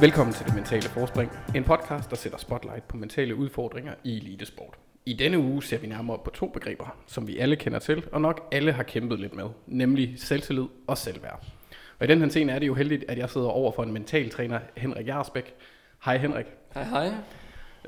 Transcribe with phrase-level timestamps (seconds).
[0.00, 4.78] Velkommen til Det Mentale Forspring, en podcast, der sætter spotlight på mentale udfordringer i elitesport.
[5.06, 8.20] I denne uge ser vi nærmere på to begreber, som vi alle kender til, og
[8.20, 11.46] nok alle har kæmpet lidt med, nemlig selvtillid og selvværd.
[11.98, 13.92] Og i den her scene er det jo heldigt, at jeg sidder over for en
[13.92, 15.54] mental træner, Henrik Jarsbæk.
[16.04, 16.46] Hej Henrik.
[16.74, 17.10] Hej hej.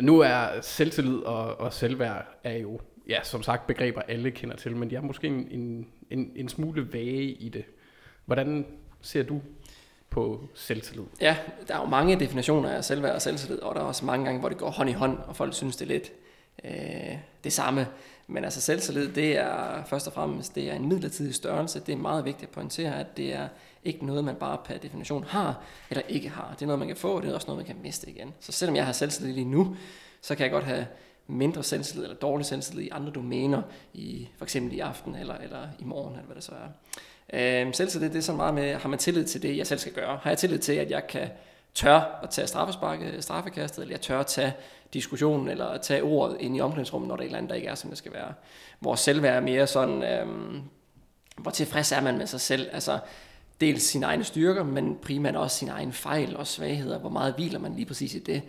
[0.01, 4.77] Nu er selvtillid og, og selvværd er jo, ja, som sagt, begreber alle kender til,
[4.77, 7.65] men de er måske en, en, en, en smule vage i det.
[8.27, 8.67] Hvordan
[9.01, 9.41] ser du
[10.11, 11.05] på selvtillid?
[11.21, 11.37] Ja,
[11.69, 14.41] der er jo mange definitioner af selvværd og selvtillid, og der er også mange gange,
[14.41, 16.13] hvor det går hånd i hånd, og folk synes, det er lidt
[16.65, 17.87] øh, det samme.
[18.27, 21.81] Men altså selvtillid, det er først og fremmest det er en midlertidig størrelse.
[21.81, 23.49] Det er meget vigtigt at pointere, at det er
[23.85, 26.55] ikke noget, man bare per definition har eller ikke har.
[26.55, 28.35] Det er noget, man kan få, og det er også noget, man kan miste igen.
[28.41, 29.77] Så selvom jeg har selvtillid lige nu,
[30.21, 30.87] så kan jeg godt have
[31.27, 33.63] mindre selvtillid eller dårlig selvtillid i andre domæner,
[33.95, 36.69] i, for eksempel i aften eller, eller i morgen, eller hvad det så er.
[37.33, 39.93] Øhm, selvtillid, det er så meget med, har man tillid til det, jeg selv skal
[39.93, 40.19] gøre?
[40.23, 41.29] Har jeg tillid til, at jeg kan
[41.75, 44.53] tør at tage straffesparket, øh, straffekastet, eller jeg tør at tage
[44.93, 47.57] diskussionen, eller at tage ordet ind i omklædningsrummet, når der er et eller andet, der
[47.57, 48.33] ikke er, som det skal være.
[48.81, 50.63] Vores selvværd er mere sådan, øhm,
[51.37, 52.99] hvor tilfreds er man med sig selv, altså
[53.61, 57.59] dels sine egne styrker, men primært også sine egne fejl og svagheder, hvor meget hviler
[57.59, 58.43] man lige præcis i det.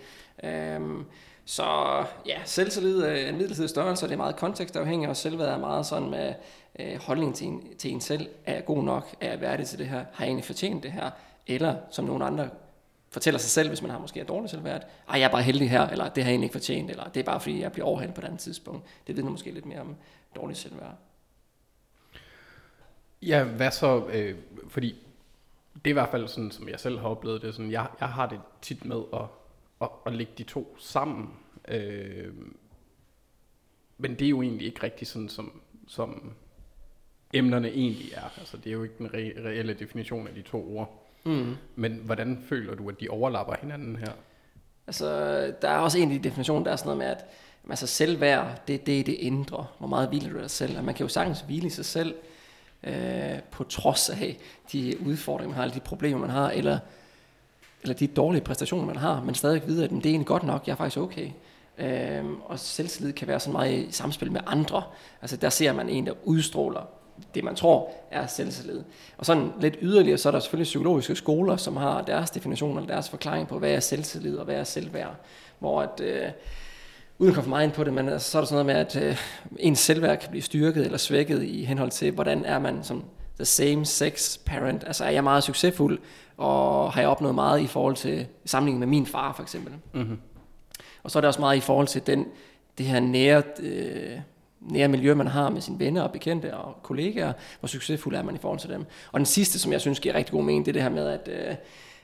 [0.43, 1.05] Øhm,
[1.45, 1.66] så
[2.25, 5.86] ja, selvtillid er en midlertidig størrelse, og det er meget kontekstafhængigt, og selvværd er meget
[5.86, 6.33] sådan med
[6.80, 8.30] øh, holdningen til en, til en selv.
[8.45, 9.16] Er jeg god nok?
[9.22, 10.05] Er jeg værdig til det her?
[10.13, 11.09] Har jeg egentlig fortjent det her?
[11.47, 12.49] Eller som nogle andre
[13.09, 15.69] fortæller sig selv, hvis man har måske et dårligt selvværd, ej, jeg er bare heldig
[15.69, 17.86] her, eller det har jeg egentlig ikke fortjent, eller det er bare fordi, jeg bliver
[17.88, 18.86] overhældt på et andet tidspunkt.
[19.08, 19.95] Det vidner måske lidt mere om
[20.36, 20.95] dårligt selvværd.
[23.21, 24.95] Ja, hvad så, øh, fordi
[25.75, 28.09] det er i hvert fald sådan, som jeg selv har oplevet det, sådan, jeg, jeg
[28.09, 29.25] har det tit med at,
[29.81, 31.33] at, at lægge de to sammen,
[31.67, 32.33] øh,
[33.97, 36.33] men det er jo egentlig ikke rigtigt sådan, som, som
[37.33, 38.39] emnerne egentlig er.
[38.39, 41.05] Altså, det er jo ikke den re- reelle definition af de to ord.
[41.23, 41.55] Mm.
[41.76, 44.11] Men hvordan føler du, at de overlapper hinanden her?
[44.87, 45.08] Altså,
[45.61, 47.26] der er også en af de definitioner, der er sådan noget med, at
[47.70, 49.65] altså, selvværd, det er det, det indre.
[49.77, 50.77] Hvor meget hviler du dig selv?
[50.77, 52.15] Og man kan jo sagtens hvile i sig selv,
[52.83, 54.37] øh, på trods af
[54.71, 56.80] de udfordringer, man har, eller de problemer, man har, eller,
[57.82, 60.67] eller de dårlige præstationer, man har, men stadig vide, at det er egentlig godt nok,
[60.67, 61.30] jeg er faktisk okay.
[61.77, 64.83] Øh, og selvtillid kan være så meget i samspil med andre.
[65.21, 66.82] Altså der ser man en, der udstråler
[67.35, 68.83] det, man tror er selvtillid.
[69.17, 72.93] Og sådan lidt yderligere, så er der selvfølgelig psykologiske skoler, som har deres definition eller
[72.93, 75.15] deres forklaring på, hvad er selvtillid og hvad er selvværd.
[75.59, 76.29] Hvor at, øh,
[77.17, 78.87] uden at komme for meget ind på det, men altså, så er der sådan noget
[78.95, 79.17] med, at øh,
[79.59, 83.03] ens selvværd kan blive styrket eller svækket i henhold til, hvordan er man som
[83.35, 84.83] the same sex parent.
[84.87, 85.99] Altså er jeg meget succesfuld,
[86.37, 89.73] og har jeg opnået meget i forhold til sammenligning med min far for eksempel.
[89.93, 90.19] Mm-hmm.
[91.03, 92.25] Og så er det også meget i forhold til den,
[92.77, 94.19] det her nære, øh,
[94.61, 98.36] nære miljø, man har med sine venner og bekendte og kollegaer, hvor succesfuld er man
[98.36, 98.86] i forhold til dem.
[99.11, 101.08] Og den sidste, som jeg synes giver rigtig god mening, det er det her med,
[101.08, 101.55] at øh,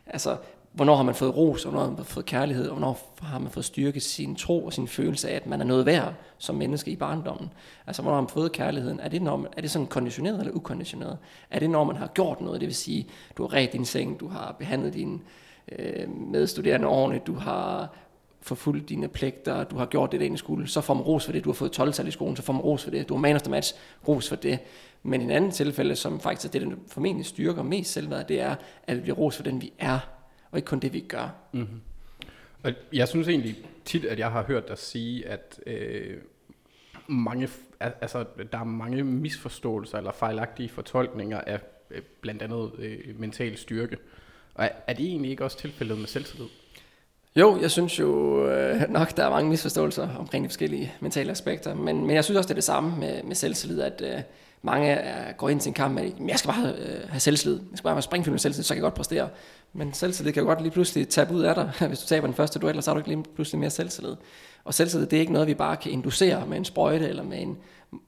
[0.06, 0.38] altså,
[0.76, 3.52] hvornår har man fået ros, og hvornår har man fået kærlighed, og hvornår har man
[3.52, 6.92] fået styrket sin tro og sin følelse af, at man er noget værd som menneske
[6.92, 7.50] i barndommen.
[7.88, 9.00] Altså, hvornår har man fået kærligheden?
[9.00, 11.18] Er det, når, er det sådan konditioneret eller ukonditioneret?
[11.52, 14.20] Er det, når man har gjort noget, det vil sige, du har ret din seng,
[14.20, 15.22] du har behandlet din
[15.72, 17.90] øh, medstuderende ordentligt, du har
[18.46, 21.44] forfulgt dine pligter, du har gjort det, der skulle, så får man ros for det.
[21.44, 23.10] Du har fået 12 i skolen, så får man ros for det.
[23.10, 23.74] Du har man of the match,
[24.08, 24.60] ros for det.
[25.04, 28.56] Men en anden tilfælde, som faktisk er det, der formentlig styrker mest selvværd, det er,
[28.84, 30.00] at vi bliver ros for den, vi er,
[30.52, 31.36] og ikke kun det, vi gør.
[31.52, 31.82] Mm-hmm.
[32.64, 33.56] Og jeg synes egentlig
[33.86, 36.18] tit, at jeg har hørt dig sige, at øh,
[37.08, 41.60] mange, altså, der er mange misforståelser eller fejlagtige fortolkninger af
[41.92, 43.98] øh, blandt andet øh, mental styrke.
[44.54, 46.48] Og er, er det egentlig ikke også tilfældet med selvtillid?
[47.36, 51.76] Jo, jeg synes jo øh, nok, der er mange misforståelser omkring de forskellige mentale aspekter,
[51.76, 54.22] men, men jeg synes også, det er det samme med, med selvtillid, at øh,
[54.62, 57.60] mange er, går ind til en kamp med, at jeg skal bare øh, have selvtillid,
[57.72, 59.30] jeg skal bare have springfilm med selvtillid, så kan jeg godt præstere.
[59.74, 61.72] Men selvtillid kan jo godt lige pludselig tabe ud af dig.
[61.88, 64.16] Hvis du taber den første duel, så har du ikke lige pludselig mere selvtillid.
[64.64, 67.42] Og selvtillid, det er ikke noget, vi bare kan inducere med en sprøjte eller med
[67.42, 67.58] en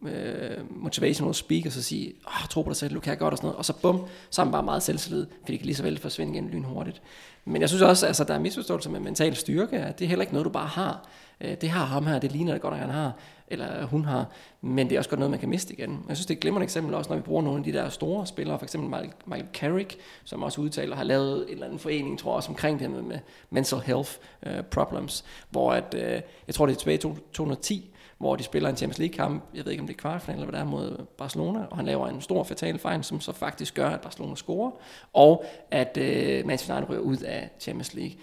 [0.08, 3.48] øh, motivational speaker, så sige, oh, tro på dig selv, du kan godt og sådan
[3.48, 3.58] noget.
[3.58, 6.00] Og så bum, så er man bare meget selvtillid, fordi det kan lige så vel
[6.00, 7.02] forsvinde igen lynhurtigt.
[7.48, 10.10] Men jeg synes også, at altså, der er misforståelse med mental styrke, at det er
[10.10, 11.08] heller ikke noget, du bare har.
[11.42, 13.12] Øh, det har ham her, det ligner det godt, at han har,
[13.48, 14.26] eller hun har,
[14.62, 16.06] men det er også godt noget, man kan miste igen.
[16.08, 17.90] Jeg synes, det er et glimrende eksempel også, når vi bruger nogle af de der
[17.90, 22.20] store spillere, for eksempel Michael Carrick, som også udtaler, har lavet en eller anden forening,
[22.20, 24.12] tror jeg også omkring det med, med mental health
[24.46, 26.02] uh, problems, hvor at, uh,
[26.48, 29.72] jeg tror det er tilbage i 2010, hvor de spiller en Champions League-kamp, jeg ved
[29.72, 32.22] ikke om det er kvartfinal eller hvad det er, mod Barcelona, og han laver en
[32.22, 34.72] stor fatal fejl, som så faktisk gør, at Barcelona scorer,
[35.14, 38.18] og at øh, Manchester United ryger ud af Champions League.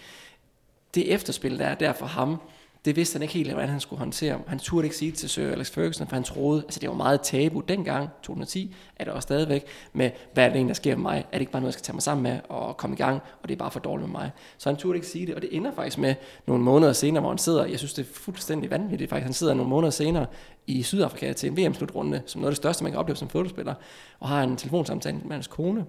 [0.95, 2.41] Det efterspil, der er der for ham,
[2.85, 4.41] det vidste han ikke helt, hvordan han skulle håndtere.
[4.47, 6.95] Han turde ikke sige det til Sir Alex Ferguson, for han troede, altså det var
[6.95, 10.95] meget tabu dengang, 2010, er det også stadigvæk, med hvad er det egentlig, der sker
[10.95, 11.17] med mig?
[11.17, 13.21] Er det ikke bare noget, jeg skal tage mig sammen med og komme i gang,
[13.41, 14.31] og det er bare for dårligt med mig?
[14.57, 16.15] Så han turde ikke sige det, og det ender faktisk med
[16.47, 19.53] nogle måneder senere, hvor han sidder, jeg synes det er fuldstændig vanvittigt faktisk, han sidder
[19.53, 20.25] nogle måneder senere
[20.67, 23.73] i Sydafrika til en VM-slutrunde, som noget af det største, man kan opleve som fodboldspiller,
[24.19, 25.85] og har en telefonsamtale med hans kone,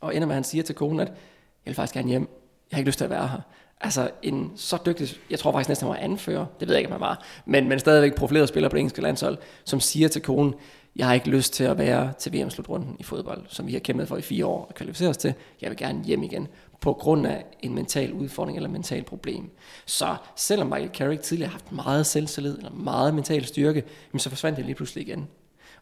[0.00, 1.16] og ender med, at han siger til konen, at jeg
[1.64, 2.28] vil faktisk gerne hjem,
[2.70, 3.40] jeg har ikke lyst til at være her.
[3.82, 6.94] Altså en så dygtig, jeg tror faktisk næsten, han var anfører, det ved jeg ikke,
[6.94, 10.22] om han var, men, men stadigvæk profileret spiller på det engelske landshold, som siger til
[10.22, 10.54] konen,
[10.96, 14.08] jeg har ikke lyst til at være til VM-slutrunden i fodbold, som vi har kæmpet
[14.08, 15.34] for i fire år og kvalificeret os til.
[15.60, 16.48] Jeg vil gerne hjem igen,
[16.80, 19.50] på grund af en mental udfordring eller mental problem.
[19.86, 23.82] Så selvom Michael Carrick tidligere har haft meget selvtillid eller meget mental styrke,
[24.16, 25.28] så forsvandt det lige pludselig igen.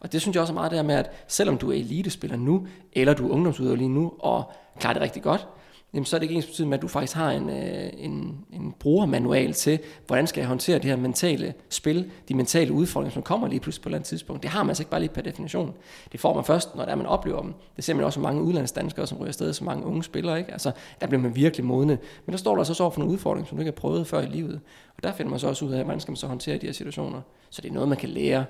[0.01, 2.67] Og det synes jeg også er meget der med, at selvom du er elitespiller nu,
[2.93, 5.49] eller du er ungdomsudøver lige nu, og klarer det rigtig godt,
[5.95, 8.45] jamen så er det ikke ens betydning med, at du faktisk har en, øh, en,
[8.53, 13.23] en brugermanual til, hvordan skal jeg håndtere det her mentale spil, de mentale udfordringer, som
[13.23, 14.43] kommer lige pludselig på et eller andet tidspunkt.
[14.43, 15.75] Det har man altså ikke bare lige per definition.
[16.13, 17.55] Det får man først, når det er, man oplever dem.
[17.77, 20.39] Det ser man også mange udlandsdanskere, som ryger afsted, så mange unge spillere.
[20.39, 20.53] Ikke?
[20.53, 21.99] Altså, der bliver man virkelig modne.
[22.27, 24.21] Men der står der så så for nogle udfordringer, som du ikke har prøvet før
[24.21, 24.61] i livet.
[24.97, 26.73] Og der finder man så også ud af, hvordan skal man så håndtere de her
[26.73, 27.21] situationer.
[27.51, 28.45] Så det er noget, man kan lære.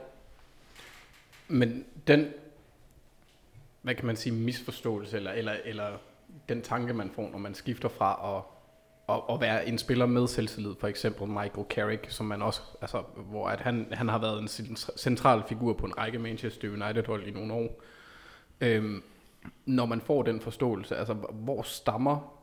[1.49, 2.27] Men den,
[3.83, 5.87] hvad kan man sige, misforståelse, eller, eller, eller
[6.49, 8.45] den tanke, man får, når man skifter fra at,
[9.15, 13.03] at, at være en spiller med selvtillid, for eksempel Michael Carrick, som man også, altså,
[13.17, 17.31] hvor at han, han har været en central figur på en række Manchester United-hold i
[17.31, 17.83] nogle år.
[18.61, 19.03] Øhm,
[19.67, 22.41] når man får den forståelse, altså hvor stammer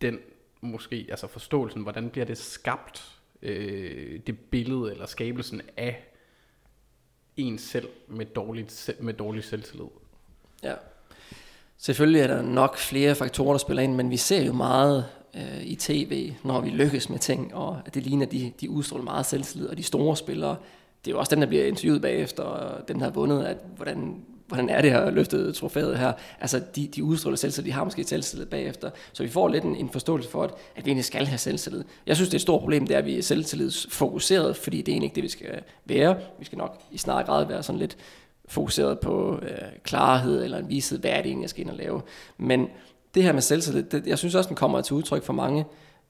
[0.00, 0.18] den
[0.60, 6.04] måske, altså forståelsen, hvordan bliver det skabt, øh, det billede eller skabelsen af
[7.36, 9.86] en selv med, dårligt, med dårlig selvtillid?
[10.62, 10.74] Ja.
[11.84, 15.04] Selvfølgelig er der nok flere faktorer, der spiller ind, men vi ser jo meget
[15.34, 19.26] øh, i tv, når vi lykkes med ting, og det ligner, de, de udstråler meget
[19.26, 20.56] selvtillid, og de store spillere,
[21.04, 24.16] det er jo også dem, der bliver interviewet bagefter, og den har vundet, at hvordan,
[24.48, 26.12] hvordan er det her løftet trofæet her?
[26.40, 29.76] Altså, de, de udstråler selvtillid, de har måske selvtillid bagefter, så vi får lidt en,
[29.76, 31.84] en forståelse for, at, at vi egentlig skal have selvtillid.
[32.06, 34.88] Jeg synes, det er et stort problem, det er, at vi er selvtillidsfokuseret, fordi det
[34.88, 36.16] er egentlig ikke det, vi skal være.
[36.38, 37.96] Vi skal nok i snart grad være sådan lidt
[38.48, 41.76] fokuseret på øh, klarhed eller en vished, hvad er det egentlig, jeg skal ind og
[41.76, 42.02] lave.
[42.38, 42.68] Men
[43.14, 45.64] det her med selvtillid, det, jeg synes også, den kommer til udtryk for mange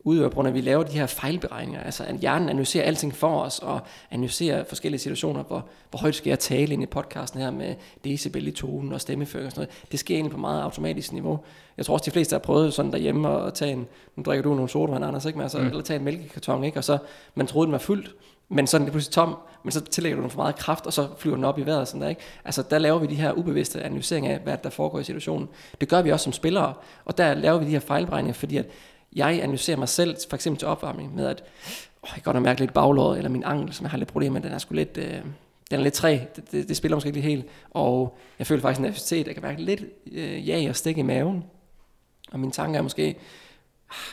[0.04, 1.80] udøver, på grund af, at vi laver de her fejlberegninger.
[1.82, 6.30] Altså, at hjernen analyserer alting for os, og analyserer forskellige situationer, hvor, hvor højt skal
[6.30, 9.92] jeg tale ind i podcasten her med decibel i tonen og stemmeføring og sådan noget.
[9.92, 11.38] Det sker egentlig på meget automatisk niveau.
[11.76, 13.86] Jeg tror også, de fleste har prøvet sådan derhjemme at tage en,
[14.16, 15.36] nu drikker du nogle sodavand, Anders, ikke?
[15.36, 15.66] Men altså, mm.
[15.66, 16.78] eller tage en mælkekarton, ikke?
[16.78, 16.98] Og så,
[17.34, 18.14] man troede, den var fyldt,
[18.48, 20.92] men så er den pludselig tom, men så tillægger du den for meget kraft, og
[20.92, 21.88] så flyver den op i vejret.
[21.88, 22.20] Sådan der, ikke?
[22.44, 25.48] Altså, der laver vi de her ubevidste analyseringer af, hvad der foregår i situationen.
[25.80, 26.74] Det gør vi også som spillere,
[27.04, 28.66] og der laver vi de her fejlberegninger, fordi at
[29.16, 31.44] jeg analyserer mig selv, for eksempel til opvarmning, med at
[32.02, 34.32] åh, jeg kan godt mærke lidt baglåret, eller min ankel, som jeg har lidt problemer
[34.32, 35.20] med, den er sgu lidt, øh,
[35.70, 38.78] den er lidt træ, det, det, det, spiller måske ikke helt, og jeg føler faktisk
[38.78, 41.44] en nervøsitet, jeg kan mærke lidt øh, ja og stik i maven,
[42.32, 43.16] og min tanke er måske,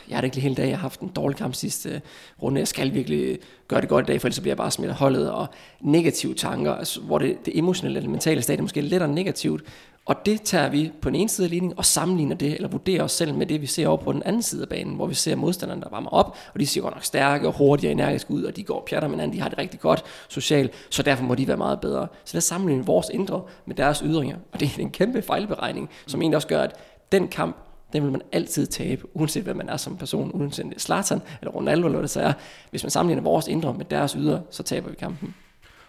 [0.08, 2.02] jeg har det ikke lige hele dag, jeg har haft en dårlig kamp sidste
[2.42, 3.38] runde, jeg skal virkelig
[3.68, 5.46] gøre det godt i dag, for ellers bliver jeg bare smidt af holdet, og
[5.80, 9.62] negative tanker, altså, hvor det, det emotionelle eller mentale stadie måske er lidt negativt,
[10.06, 13.02] og det tager vi på den ene side af ligningen og sammenligner det, eller vurderer
[13.02, 15.14] os selv med det, vi ser over på den anden side af banen, hvor vi
[15.14, 18.30] ser modstanderne, der varmer op, og de ser godt nok stærke og hurtige og energiske
[18.30, 21.02] ud, og de går og pjatter med hinanden, de har det rigtig godt socialt, så
[21.02, 22.06] derfor må de være meget bedre.
[22.24, 25.90] Så der sammenligner sammenligne vores indre med deres ydringer, og det er en kæmpe fejlberegning,
[26.06, 26.74] som egentlig også gør, at
[27.12, 27.56] den kamp,
[27.92, 31.20] den vil man altid tabe, uanset hvad man er som person, uanset det er Zlatan
[31.40, 32.32] eller Ronaldo eller hvad det så er.
[32.70, 35.34] Hvis man sammenligner vores indre med deres ydre, så taber vi kampen.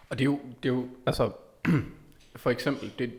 [0.10, 1.32] Og det er jo, det er jo altså,
[2.36, 3.12] for eksempel, det,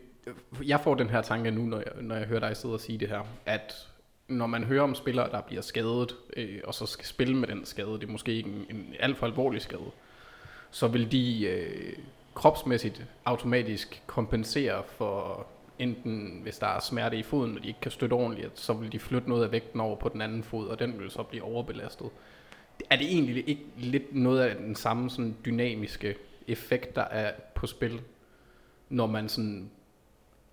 [0.63, 2.97] jeg får den her tanke nu, når jeg, når jeg hører dig sidde og sige
[2.97, 3.87] det her, at
[4.27, 7.65] når man hører om spillere, der bliver skadet, øh, og så skal spille med den
[7.65, 9.91] skade, det er måske ikke en, en alt for alvorlig skade,
[10.71, 11.93] så vil de øh,
[12.33, 15.47] kropsmæssigt automatisk kompensere for
[15.79, 18.91] enten hvis der er smerte i foden, og de ikke kan støtte ordentligt, så vil
[18.91, 21.43] de flytte noget af vægten over på den anden fod, og den vil så blive
[21.43, 22.09] overbelastet.
[22.89, 26.15] Er det egentlig ikke lidt noget af den samme sådan dynamiske
[26.47, 28.01] effekt, der er på spil,
[28.89, 29.69] når man sådan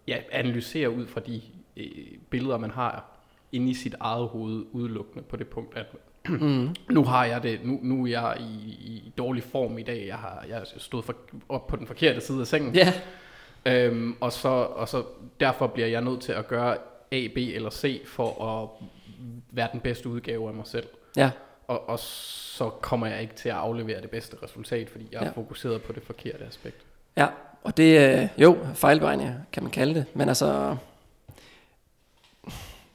[0.09, 1.43] ja, analyserer ud fra de
[1.77, 1.87] øh,
[2.31, 3.05] billeder, man har
[3.53, 5.87] inde i sit eget hoved udelukkende på det punkt, at
[6.29, 6.69] mm.
[6.91, 10.17] nu har jeg det, nu, nu er jeg i, i dårlig form i dag, jeg
[10.17, 11.15] har jeg stået for,
[11.49, 12.93] op på den forkerte side af sengen, yeah.
[13.67, 15.05] Øhm, og, så, og så
[15.41, 16.77] derfor bliver jeg nødt til at gøre
[17.13, 18.69] A, B eller C for at
[19.51, 20.87] være den bedste udgave af mig selv.
[21.17, 21.31] Ja.
[21.69, 25.29] Og, og så kommer jeg ikke til at aflevere det bedste resultat, fordi jeg ja.
[25.29, 26.77] er fokuseret på det forkerte aspekt.
[27.17, 27.27] Ja,
[27.63, 30.77] og det, øh, jo, fejlberegninger kan man kalde det, men altså,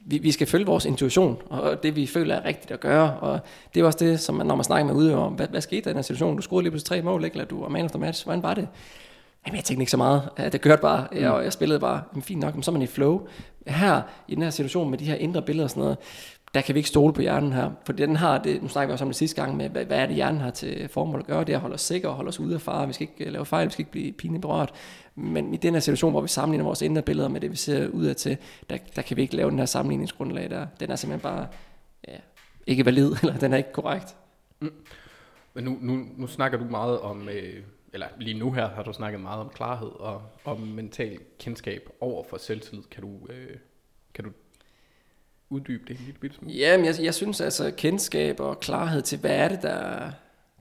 [0.00, 3.40] vi, vi skal følge vores intuition, og det vi føler er rigtigt at gøre, og
[3.74, 5.84] det er også det, som man, når man snakker med udøver om, hvad, hvad skete
[5.84, 6.36] der i den situation?
[6.36, 7.34] Du scorede lige pludselig tre mål, ikke?
[7.34, 8.68] eller du var man of the match, hvordan var det?
[9.48, 10.30] Jamen, jeg tænkte ikke så meget.
[10.52, 11.18] Det kørte bare, mm.
[11.18, 12.02] jeg, jeg spillede bare.
[12.12, 13.26] Men fint nok, men så er man i flow.
[13.66, 15.98] Her, i den her situation med de her indre billeder og sådan noget,
[16.54, 17.70] der kan vi ikke stole på hjernen her.
[17.84, 19.98] For den har det, nu snakker vi også om det sidste gang med, hvad, hvad
[19.98, 21.44] er det hjernen har til formål at gøre?
[21.44, 22.86] Det er at holde os sikre og holde os ude af fare.
[22.86, 24.74] Vi skal ikke øh, lave fejl, vi skal ikke blive pinligt berørt.
[25.14, 27.88] Men i den her situation, hvor vi sammenligner vores indre billeder med det, vi ser
[27.88, 28.36] ud af til,
[28.70, 30.66] der, der kan vi ikke lave den her sammenligningsgrundlag der.
[30.80, 31.46] Den er simpelthen bare
[32.08, 32.16] ja,
[32.66, 34.16] ikke valid, eller den er ikke korrekt.
[34.60, 34.72] Mm.
[35.54, 37.62] Men nu, nu, nu snakker du meget om, øh,
[37.92, 42.24] eller lige nu her har du snakket meget om klarhed og om mental kendskab over
[42.30, 42.84] for selvtillid.
[42.90, 43.56] Kan du, øh,
[44.14, 44.30] kan du
[45.50, 46.54] uddybe det en lille smule?
[46.54, 50.10] Jamen, jeg, jeg synes altså, kendskab og klarhed til, hvad er det, der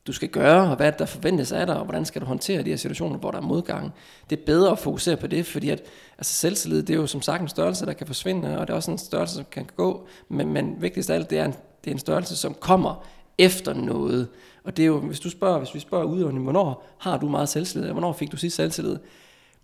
[0.08, 2.70] du skal gøre, og hvad der forventes af dig, og hvordan skal du håndtere de
[2.70, 3.94] her situationer, hvor der er modgang.
[4.30, 5.84] Det er bedre at fokusere på det, fordi at,
[6.18, 8.78] altså selvtillid, det er jo som sagt en størrelse, der kan forsvinde, og det er
[8.78, 11.92] også en størrelse, som kan gå, men, men vigtigst af alt, det er, en, det
[11.92, 13.06] er en størrelse, som kommer
[13.38, 14.28] efter noget.
[14.68, 17.50] Og det er jo, hvis du spørger, hvis vi spørger udøvende, hvornår har du meget
[17.50, 18.98] selvtillid, hvornår fik du sidst selvtillid?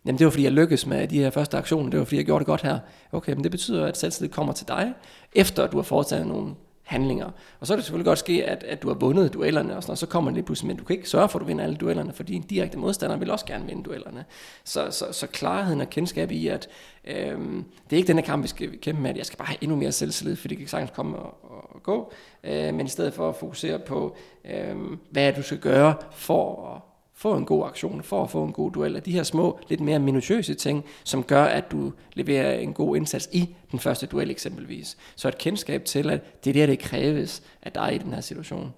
[0.06, 2.26] Jamen det var fordi jeg lykkedes med de her første aktioner, det var fordi jeg
[2.26, 2.80] gjorde det godt her.
[3.12, 4.94] Okay, men det betyder, at selvtillid kommer til dig,
[5.34, 7.30] efter at du har foretaget nogle handlinger.
[7.60, 9.92] Og så er det selvfølgelig godt ske, at, at du har vundet duellerne, og sådan,
[9.92, 11.64] og så kommer det lige pludselig, men du kan ikke sørge for, at du vinder
[11.64, 14.26] alle duellerne, for din direkte modstander vil også gerne vinde duellerne.
[14.64, 16.70] Så, så, så klarheden og kendskab i, at
[17.06, 19.48] øhm, det er ikke den her kamp, vi skal kæmpe med, at jeg skal bare
[19.48, 21.38] have endnu mere selvtillid, for det kan sagtens komme og,
[21.76, 22.14] og gå,
[22.44, 24.76] øh, men i stedet for at fokusere på, øh,
[25.10, 26.93] hvad du skal gøre for at
[27.24, 30.00] få en god aktion, for at få en god duel, de her små, lidt mere
[30.00, 34.98] minutiøse ting, som gør, at du leverer en god indsats i den første duel eksempelvis.
[35.16, 38.22] Så et kendskab til, at det er det, det kræves af dig i den her
[38.22, 38.74] situation.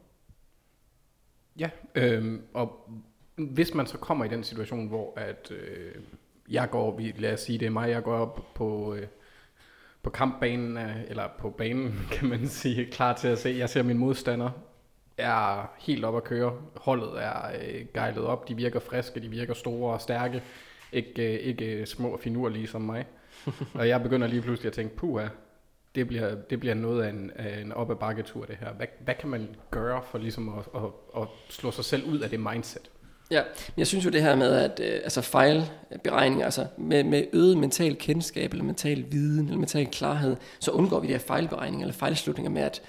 [1.59, 2.89] Ja, øh, og
[3.35, 6.01] hvis man så kommer i den situation, hvor at øh,
[6.49, 9.07] jeg går, lad os sige, det er mig, jeg går op på, øh,
[10.03, 13.83] på kampbanen, øh, eller på banen, kan man sige, klar til at se, jeg ser
[13.83, 14.49] min modstander,
[15.17, 16.53] er helt op at køre.
[16.75, 20.43] Holdet er øh, gejlet op, de virker friske, de virker store og stærke.
[20.91, 23.05] Ikke, øh, ikke små og finurlige som mig.
[23.79, 25.27] og jeg begynder lige pludselig at tænke, puha,
[25.95, 28.73] det bliver, det bliver noget af en, af en op ad bakketur det her.
[28.73, 32.29] Hvad, hvad kan man gøre for ligesom at, at, at slå sig selv ud af
[32.29, 32.89] det mindset?
[33.31, 33.41] Ja,
[33.77, 37.95] jeg synes jo det her med, at øh, altså fejlberegninger, altså med, med øget mental
[37.95, 42.51] kendskab, eller mental viden, eller mental klarhed, så undgår vi de her fejlberegninger, eller fejlslutninger
[42.51, 42.81] med, at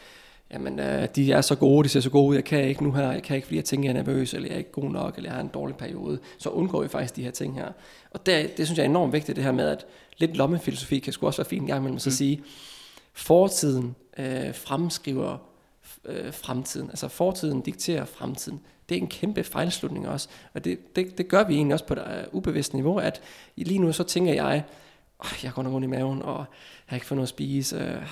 [0.50, 2.92] jamen, øh, de er så gode, de ser så gode ud, jeg kan ikke nu
[2.92, 4.90] her, jeg kan ikke, fordi jeg tænker, jeg er nervøs, eller jeg er ikke god
[4.90, 7.68] nok, eller jeg har en dårlig periode, så undgår vi faktisk de her ting her.
[8.10, 9.86] Og det, det synes jeg er enormt vigtigt, det her med, at
[10.18, 12.14] lidt lommefilosofi kan sgu også være fint en gang imellem, så mm.
[12.14, 12.42] sige,
[13.12, 15.38] fortiden øh, fremskriver
[16.04, 18.60] øh, fremtiden, altså fortiden dikterer fremtiden.
[18.88, 21.94] Det er en kæmpe fejlslutning også, og det, det, det gør vi egentlig også på
[21.94, 23.20] et uh, ubevidst niveau, at
[23.56, 24.64] lige nu så tænker jeg,
[25.42, 26.46] jeg går rundt i maven, og jeg
[26.86, 28.02] har ikke fået noget at spise, øh,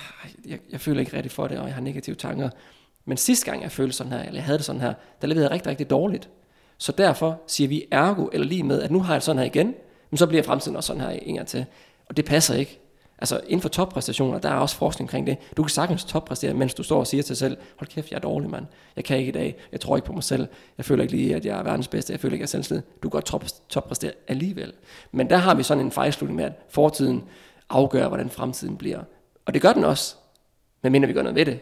[0.45, 2.49] jeg, jeg føler ikke rigtig for det, og jeg har negative tanker.
[3.05, 5.45] Men sidste gang jeg følte sådan her, eller jeg havde det sådan her, der leverede
[5.45, 6.29] jeg rigtig, rigtig dårligt.
[6.77, 9.45] Så derfor siger vi ergo, eller lige med, at nu har jeg det sådan her
[9.45, 9.73] igen,
[10.09, 11.65] men så bliver fremtiden også sådan her en gang til.
[12.05, 12.79] Og det passer ikke.
[13.19, 15.37] Altså inden for toppræstationer, der er også forskning omkring det.
[15.57, 18.17] Du kan sagtens toppræstere, mens du står og siger til dig selv, hold kæft, jeg
[18.17, 18.65] er dårlig, mand.
[18.95, 19.55] Jeg kan ikke i dag.
[19.71, 20.47] Jeg tror ikke på mig selv.
[20.77, 22.13] Jeg føler ikke lige, at jeg er verdens bedste.
[22.13, 22.87] Jeg føler ikke, at jeg er selvstændig.
[23.03, 24.73] Du kan godt top, toppræstere alligevel.
[25.11, 27.23] Men der har vi sådan en fejlslutning med, at fortiden
[27.69, 28.99] afgør, hvordan fremtiden bliver.
[29.45, 30.15] Og det gør den også,
[30.81, 31.59] medmindre vi gør noget ved det.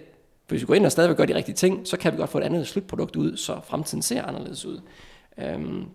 [0.48, 2.30] For hvis vi går ind og stadigvæk gør de rigtige ting, så kan vi godt
[2.30, 4.80] få et andet slutprodukt ud, så fremtiden ser anderledes ud.
[5.38, 5.86] Øhm,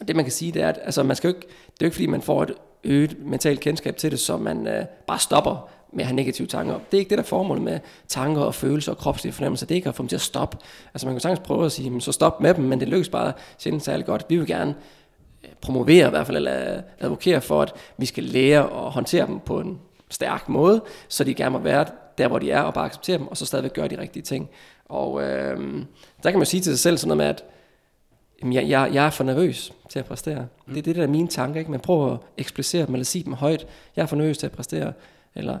[0.00, 1.76] og det man kan sige, det er, at altså, man skal jo ikke, det er
[1.80, 2.54] jo ikke fordi, man får et
[2.86, 6.74] øget mentalt kendskab til det, så man øh, bare stopper med at have negative tanker.
[6.74, 9.66] Det er ikke det, der er formålet med tanker og følelser og kropslige fornemmelser.
[9.66, 10.56] Det er ikke at få dem til at stoppe.
[10.94, 13.32] Altså man kan sagtens prøve at sige, så stop med dem, men det lykkes bare
[13.58, 14.26] sjældent særlig godt.
[14.28, 14.74] Vi vil gerne
[15.44, 19.40] øh, promovere i hvert fald, eller advokere for, at vi skal lære at håndtere dem
[19.40, 19.78] på en
[20.10, 21.86] stærk måde, så de gerne må være
[22.18, 24.48] der, hvor de er, og bare acceptere dem, og så stadigvæk gøre de rigtige ting.
[24.88, 25.82] Og øh,
[26.22, 27.44] der kan man sige til sig selv sådan noget med, at
[28.46, 30.46] jamen, jeg, jeg, jeg er for nervøs til at præstere.
[30.66, 30.72] Mm.
[30.72, 31.58] Det er det, der er mine tanker.
[31.58, 31.70] Ikke?
[31.70, 33.66] Man prøver at eksplicere dem, eller sige dem højt.
[33.96, 34.92] Jeg er for nervøs til at præstere.
[35.34, 35.58] Eller,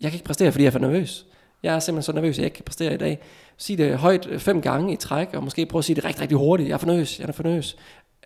[0.00, 1.26] jeg kan ikke præstere, fordi jeg er for nervøs.
[1.62, 3.18] Jeg er simpelthen så nervøs, at jeg ikke kan præstere i dag.
[3.56, 6.38] Sig det højt fem gange i træk, og måske prøve at sige det rigtig, rigtig
[6.38, 6.68] hurtigt.
[6.68, 7.76] Jeg er for nervøs, jeg er for nervøs.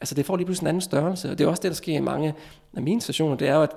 [0.00, 1.96] Altså det får lige pludselig en anden størrelse, og det er også det, der sker
[1.96, 2.34] i mange
[2.76, 3.36] af mine stationer.
[3.36, 3.70] Det er jo, at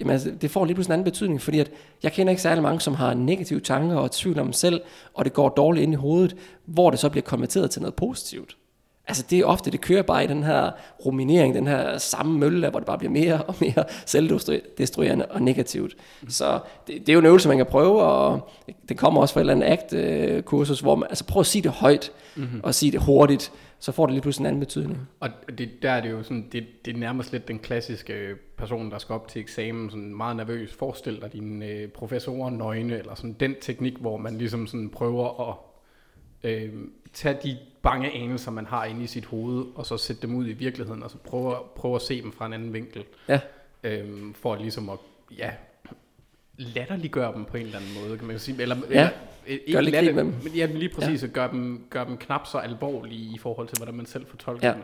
[0.00, 1.70] jamen, altså, det får lige pludselig en anden betydning, fordi at
[2.02, 4.80] jeg kender ikke særlig mange, som har negative tanker og tvivl om sig selv,
[5.14, 8.56] og det går dårligt ind i hovedet, hvor det så bliver konverteret til noget positivt.
[9.08, 10.70] Altså det er ofte, det kører bare i den her
[11.06, 15.96] ruminering, den her samme mølle, hvor det bare bliver mere og mere selvdestruerende og negativt.
[16.28, 18.50] Så det, det er jo en øvelse, man kan prøve, og
[18.88, 21.70] det kommer også fra et eller andet ACT-kursus, hvor man, altså prøv at sige det
[21.70, 22.60] højt, mm-hmm.
[22.62, 25.08] og sige det hurtigt, så får det lige pludselig en anden betydning.
[25.20, 28.90] Og det, der er det jo sådan, det, det er nærmest lidt den klassiske person,
[28.90, 30.72] der skal op til eksamen, sådan meget nervøs.
[30.72, 35.48] Forestil dig dine øh, professorer nøgne, eller sådan den teknik, hvor man ligesom sådan prøver
[35.50, 35.56] at
[36.50, 36.72] øh,
[37.12, 40.46] tage de bange anelser, man har inde i sit hoved, og så sætte dem ud
[40.48, 43.04] i virkeligheden, og så prøve, prøve at se dem fra en anden vinkel.
[43.28, 43.40] Ja.
[43.82, 44.98] Øhm, for ligesom at,
[45.38, 45.50] ja,
[46.56, 48.62] latterliggøre dem på en eller anden måde, kan man sige.
[48.62, 48.82] Eller, Ja.
[48.90, 49.10] eller,
[49.46, 50.34] ikke Gør lidt latter, med dem.
[50.44, 51.26] men ja, lige præcis, ja.
[51.26, 54.68] at gøre dem, gør dem knap så alvorlige i forhold til, hvordan man selv fortolker
[54.68, 54.74] Ja.
[54.74, 54.82] dem.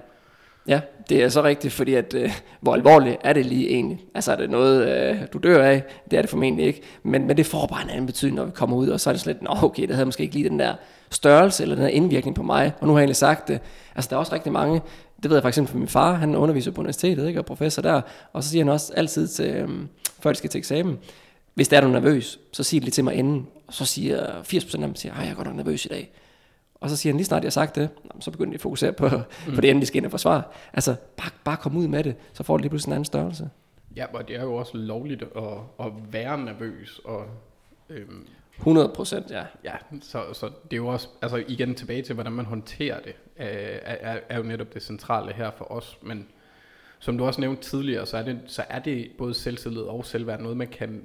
[0.68, 2.30] Ja, det er så rigtigt, fordi at, øh,
[2.60, 4.04] hvor alvorligt er det lige egentlig?
[4.14, 5.82] Altså er det noget, øh, du dør af?
[6.10, 6.82] Det er det formentlig ikke.
[7.02, 9.14] Men, men det får bare en anden betydning, når vi kommer ud, og så er
[9.14, 10.74] det sådan lidt, Nå, okay, det havde måske ikke lige den der
[11.10, 12.72] størrelse eller den der indvirkning på mig.
[12.80, 13.60] Og nu har jeg egentlig sagt det.
[13.94, 14.80] Altså der er også rigtig mange,
[15.22, 17.82] det ved jeg for eksempel fra min far, han underviser på universitetet, ikke, og professor
[17.82, 18.00] der,
[18.32, 19.68] og så siger han også altid til, øh,
[20.20, 20.98] før de skal til eksamen,
[21.54, 23.46] hvis der er du nervøs, så sig det lige til mig inden.
[23.66, 26.12] Og så siger 80% af dem, siger, jeg er godt nok nervøs i dag.
[26.84, 28.54] Og så siger han, lige snart jeg har sagt det, "Nå, men så begynder de
[28.54, 29.54] at fokusere på, mm.
[29.54, 30.42] på det, inden de skal ind og forsvare.
[30.72, 33.50] Altså, bare, bare kom ud med det, så får det lige pludselig en anden størrelse.
[33.96, 35.42] Ja, og det er jo også lovligt at,
[35.86, 37.26] at være nervøs, og
[37.90, 38.26] øhm,
[38.58, 39.44] 100 procent, ja.
[39.64, 43.12] Ja, så, så det er jo også, altså igen tilbage til, hvordan man håndterer det,
[43.36, 46.26] er, er, er jo netop det centrale her for os, men
[46.98, 50.40] som du også nævnte tidligere, så er det, så er det både selvtillid og selvværd
[50.40, 51.04] noget, man kan,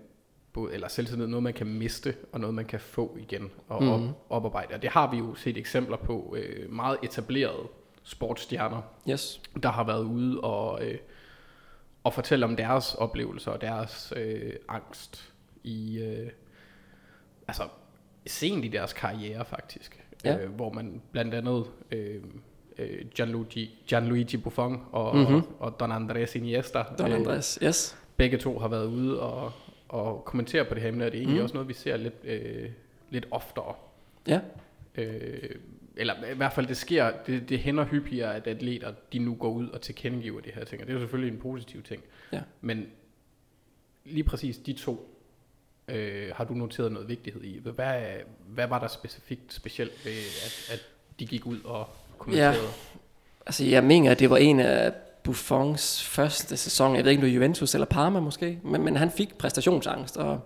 [0.53, 3.89] både, eller selvtillid noget, man kan miste, og noget, man kan få igen og mm.
[3.89, 4.73] op, oparbejde.
[4.75, 7.67] Og det har vi jo set eksempler på, øh, meget etablerede
[8.03, 9.41] sportsstjerner, Yes.
[9.63, 10.97] der har været ude og, øh,
[12.03, 16.29] og fortælle om deres oplevelser og deres øh, angst i, øh,
[17.47, 17.63] altså
[18.27, 20.37] sent i deres karriere faktisk, Ja.
[20.37, 22.23] øh, hvor man blandt andet øh,
[22.77, 25.25] øh, Gianluigi, Gianluigi Buffon og, Mhm.
[25.25, 25.43] mm-hmm.
[25.59, 27.97] og Don Andres Iniesta, Don øh, Andres, yes.
[28.17, 29.51] begge to har været ude og,
[29.89, 31.43] og kommentere på det her emne, og det er egentlig mm.
[31.43, 32.69] også noget, vi ser lidt, øh,
[33.09, 33.75] lidt oftere.
[34.27, 34.39] Ja,
[34.95, 35.55] Øh,
[35.95, 39.49] eller i hvert fald det sker, det, det hænder hyppigere, at atleter de nu går
[39.49, 42.03] ud og tilkendegiver det her ting, og det er jo selvfølgelig en positiv ting.
[42.31, 42.41] Ja.
[42.61, 42.87] Men
[44.05, 45.15] lige præcis de to,
[45.87, 47.59] øh, har du noteret noget vigtighed i?
[47.59, 48.01] Hvad,
[48.47, 50.11] hvad var der specifikt specielt ved,
[50.45, 52.67] at, at de gik ud og kommenterede?
[53.45, 56.95] altså jeg mener, at det var en af Buffons første sæson.
[56.95, 60.17] Jeg ved ikke, om det var Juventus eller Parma måske, men, men han fik præstationsangst,
[60.17, 60.39] og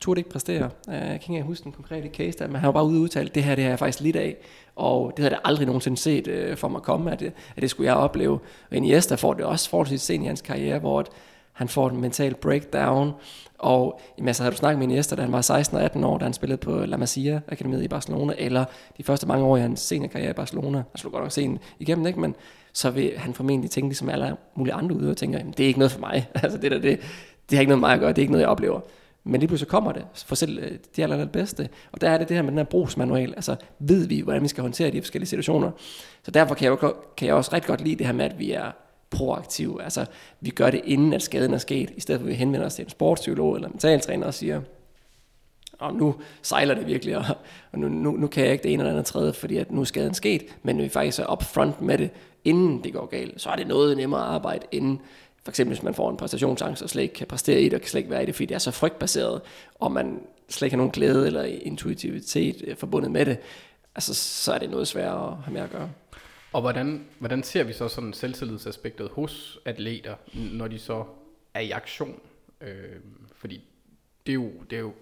[0.00, 0.70] turde ikke præstere.
[0.88, 3.02] Øh, jeg kan ikke huske den konkrete case der, men han var bare ude og
[3.02, 4.36] udtale, det her det har jeg faktisk lidt af,
[4.76, 7.70] og det havde jeg aldrig nogensinde set øh, for mig komme, at det, at det
[7.70, 8.38] skulle jeg opleve.
[8.70, 11.04] Og Iniesta får det også forholdsvis sent i hans karriere, hvor
[11.52, 13.12] han får et mental breakdown,
[13.58, 16.18] og jamen, altså, havde du snakket med Iniesta, da han var 16 og 18 år,
[16.18, 18.64] da han spillede på La Masia Akademiet i Barcelona, eller
[18.98, 21.58] de første mange år i hans seniorkarriere i Barcelona, altså, han slog godt nok sen
[21.78, 22.20] igennem, ikke?
[22.20, 22.34] men
[22.72, 25.66] så vil han formentlig tænke ligesom alle mulige andre ude, og tænker, jamen, det er
[25.66, 27.00] ikke noget for mig, altså det der, det,
[27.50, 28.80] det har ikke noget med mig at gøre, det er ikke noget, jeg oplever.
[29.24, 31.68] Men lige pludselig kommer det, for selv det de aller, aller bedste.
[31.92, 34.48] Og der er det det her med den her brugsmanual, altså ved vi, hvordan vi
[34.48, 35.70] skal håndtere de forskellige situationer.
[36.22, 38.38] Så derfor kan jeg, jo, kan jeg også ret godt lide det her med, at
[38.38, 38.70] vi er
[39.10, 39.82] proaktive.
[39.82, 40.06] Altså,
[40.40, 42.74] vi gør det inden, at skaden er sket, i stedet for at vi henvender os
[42.74, 44.60] til en sportspsykolog eller en mentaltræner og siger,
[45.80, 47.24] og nu sejler det virkelig, og,
[47.72, 49.80] og nu, nu, nu kan jeg ikke det ene eller andet tredje, fordi at nu
[49.80, 52.10] er skaden sket, men når vi faktisk er upfront med det,
[52.44, 55.00] inden det går galt, så er det noget nemmere at arbejde inden,
[55.44, 57.80] for eksempel hvis man får en præstationsangst og slet ikke kan præstere i det, og
[57.80, 59.40] kan slet ikke være i det, fordi det er så frygtbaseret,
[59.74, 63.38] og man slet ikke har nogen glæde eller intuitivitet øh, forbundet med det,
[63.94, 65.90] altså så er det noget sværere at have med at gøre.
[66.52, 71.04] Og hvordan, hvordan ser vi så sådan selvtillidsaspektet hos atleter, når de så
[71.54, 72.20] er i aktion?
[72.60, 72.96] Øh,
[73.36, 73.60] fordi
[74.26, 74.92] det er jo, det er jo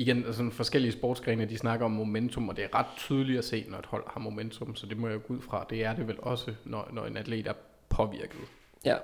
[0.00, 3.64] igen altså forskellige sportsgrene, de snakker om momentum, og det er ret tydeligt at se,
[3.68, 5.66] når et hold har momentum, så det må jeg gå ud fra.
[5.70, 7.52] Det er det vel også, når, når en atlet er
[7.88, 8.40] påvirket.
[8.84, 8.96] Ja.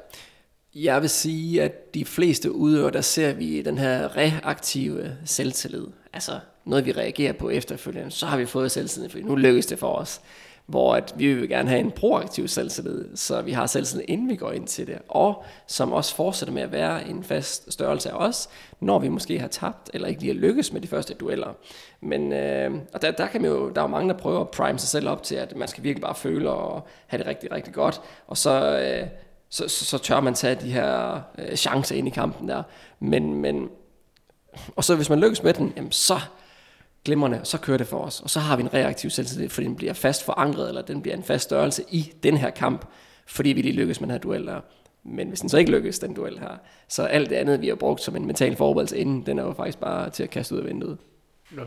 [0.75, 5.87] Jeg vil sige, at de fleste udøvere, der ser vi den her reaktive selvtillid.
[6.13, 8.11] Altså noget, vi reagerer på efterfølgende.
[8.11, 10.21] Så har vi fået selvtillid, for nu lykkes det for os.
[10.67, 14.37] Hvor at vi vil gerne have en proaktiv selvtillid, så vi har selvtillid, inden vi
[14.37, 14.99] går ind til det.
[15.09, 18.49] Og som også fortsætter med at være en fast størrelse af os,
[18.81, 21.53] når vi måske har tabt, eller ikke lige har lykkes med de første dueller.
[22.01, 24.51] Men øh, og der, der, kan man jo, der er jo mange, der prøver at
[24.51, 27.53] prime sig selv op til, at man skal virkelig bare føle og have det rigtig,
[27.53, 28.01] rigtig godt.
[28.27, 28.79] Og så...
[28.79, 29.09] Øh,
[29.49, 32.63] så, så, så tør man tage de her øh, chancer ind i kampen der.
[33.01, 33.69] Men, men,
[34.77, 36.21] og så hvis man lykkes med den, jamen så
[37.07, 38.21] glimrende, så kører det for os.
[38.21, 41.17] Og så har vi en reaktiv selvtillid, fordi den bliver fast forankret, eller den bliver
[41.17, 42.87] en fast størrelse i den her kamp,
[43.27, 44.61] fordi vi lige lykkes med den her duel der.
[45.05, 46.57] Men hvis den så ikke lykkes, den duel her,
[46.89, 49.53] så alt det andet, vi har brugt som en mental forberedelse inden, den er jo
[49.53, 50.99] faktisk bare til at kaste ud af vinduet.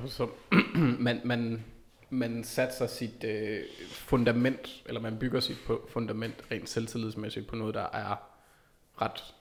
[0.08, 0.28] Så
[1.00, 1.64] man, man,
[2.10, 3.60] man satser sit øh,
[3.92, 5.58] fundament, eller man bygger sit
[5.90, 8.16] fundament rent selvtillidsmæssigt på noget, der er
[9.02, 9.34] ret,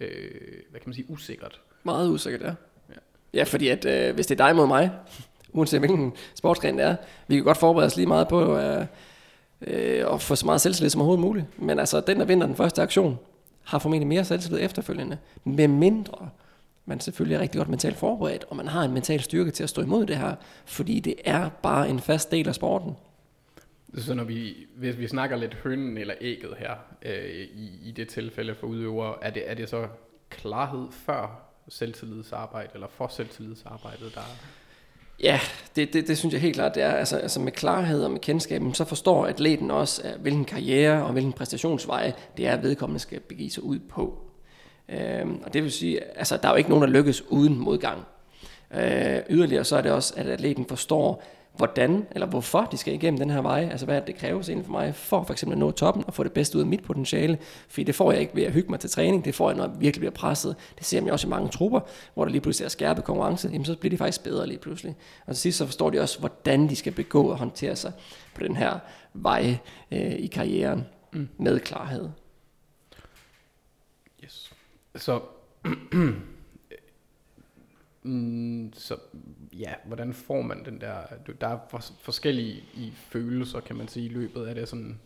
[0.00, 1.60] øh, hvad kan man sige, usikkert.
[1.82, 2.42] Meget usikkert.
[2.42, 2.94] Ja,
[3.34, 4.90] ja fordi at, øh, hvis det er dig mod mig,
[5.54, 6.96] uanset hvilken sportsgren det er,
[7.28, 8.86] vi kan godt forberede os lige meget på øh,
[9.60, 11.62] øh, at få så meget selvtillid som overhovedet muligt.
[11.62, 13.18] Men altså, den, der vinder den første aktion,
[13.64, 15.18] har formentlig mere selvtillid efterfølgende.
[15.44, 16.28] Med mindre
[16.86, 19.68] man selvfølgelig er rigtig godt mentalt forberedt, og man har en mental styrke til at
[19.68, 22.96] stå imod det her, fordi det er bare en fast del af sporten.
[23.98, 28.08] Så når vi, hvis vi snakker lidt hønnen eller ægget her, øh, i, i det
[28.08, 29.88] tilfælde for udøvere, er det, er det så
[30.30, 34.36] klarhed før selvtillidsarbejde, eller for selvtillidsarbejdet, der er?
[35.22, 35.40] Ja,
[35.76, 36.92] det, det, det synes jeg helt klart, det er.
[36.92, 41.32] Altså, altså med klarhed og med kendskaben, så forstår atleten også, hvilken karriere og hvilken
[41.32, 44.18] præstationsvej det er, vedkommende skal begive sig ud på.
[44.88, 48.02] Øhm, og det vil sige, altså der er jo ikke nogen, der lykkes uden modgang.
[48.74, 51.22] Øh, yderligere så er det også, at atleten forstår,
[51.56, 53.68] hvordan eller hvorfor de skal igennem den her vej.
[53.70, 56.24] Altså hvad det kræves inden for mig for for eksempel at nå toppen og få
[56.24, 57.38] det bedste ud af mit potentiale.
[57.68, 59.64] Fordi det får jeg ikke ved at hygge mig til træning, det får jeg, når
[59.64, 60.56] jeg virkelig bliver presset.
[60.78, 61.80] Det ser man også i mange trupper,
[62.14, 64.96] hvor der lige pludselig er skærpet konkurrence, jamen så bliver de faktisk bedre lige pludselig.
[65.26, 67.92] Og til sidst så forstår de også, hvordan de skal begå og håndtere sig
[68.34, 68.78] på den her
[69.12, 69.56] vej
[69.90, 71.28] øh, i karrieren mm.
[71.38, 72.08] med klarhed.
[74.24, 74.52] Yes.
[74.96, 75.20] Så,
[78.04, 78.96] mm, så
[79.52, 80.96] ja, hvordan får man den der,
[81.40, 85.00] der er for, forskellige i følelser, kan man sige, i løbet af det sådan,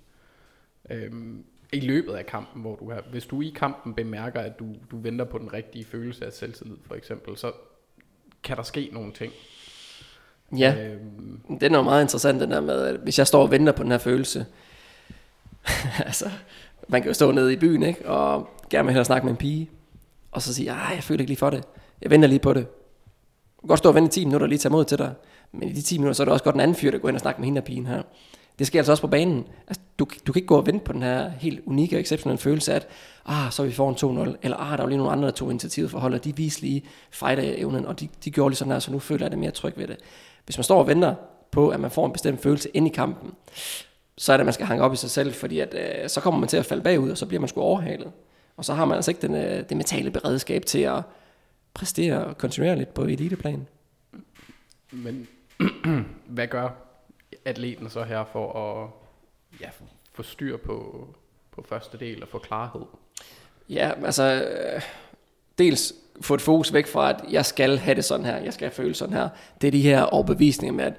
[0.90, 4.66] øhm, i løbet af kampen, hvor du har, hvis du i kampen bemærker, at du,
[4.90, 7.52] du venter på den rigtige følelse af selvtillid, for eksempel, så
[8.42, 9.32] kan der ske nogle ting.
[10.58, 13.50] Ja, øhm, den er jo meget interessant, den der med, at hvis jeg står og
[13.50, 14.46] venter på den her følelse,
[16.06, 16.30] altså,
[16.88, 19.36] man kan jo stå nede i byen, ikke, og gerne vil hellere snakke med en
[19.36, 19.70] pige,
[20.32, 21.64] og så sige, jeg føler ikke lige for det,
[22.02, 22.66] jeg venter lige på det.
[23.68, 25.12] Kan godt stå og vente i 10 minutter og lige tage mod til dig,
[25.52, 27.08] men i de 10 minutter, så er det også godt en anden fyr, der går
[27.08, 28.02] ind og snakker med hende og pigen her.
[28.58, 29.44] Det sker altså også på banen.
[29.68, 32.38] Altså, du, du kan ikke gå og vente på den her helt unikke og exceptionelle
[32.38, 32.88] følelse af, at
[33.26, 35.50] ah, så er vi foran 2-0, eller ah, der var lige nogle andre, der tog
[35.50, 38.92] initiativet for holdet, de viste lige fighter-evnen, og de, de gjorde lige sådan her, så
[38.92, 39.96] nu føler jeg det mere tryg ved det.
[40.44, 41.14] Hvis man står og venter
[41.50, 43.32] på, at man får en bestemt følelse ind i kampen,
[44.18, 46.20] så er det, at man skal hænge op i sig selv, fordi at, øh, så
[46.20, 48.10] kommer man til at falde bagud, og så bliver man sgu overhalet.
[48.56, 51.02] Og så har man altså ikke den, øh, det mentale beredskab til at
[51.74, 53.66] præstere kontinuerligt på eliteplan.
[54.90, 55.28] Men
[56.26, 56.68] hvad gør
[57.44, 58.90] atleten så her for at
[59.60, 59.68] ja,
[60.12, 61.08] få styr på,
[61.50, 62.82] på første del og få klarhed?
[63.68, 64.82] Ja, altså øh,
[65.58, 68.70] dels få et fokus væk fra, at jeg skal have det sådan her, jeg skal
[68.70, 69.28] føle sådan her.
[69.60, 70.94] Det er de her overbevisninger med, at